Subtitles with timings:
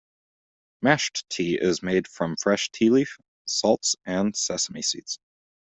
[0.81, 5.19] Mashed Tea is made from fresh tea leaf, salts, and sesame seeds.